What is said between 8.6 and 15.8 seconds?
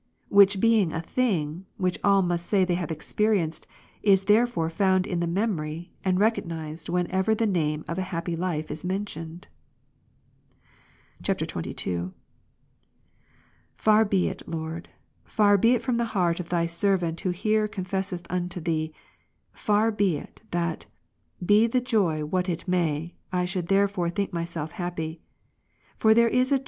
is mentioned. [XXII.] 32. Far be it, Lord, far be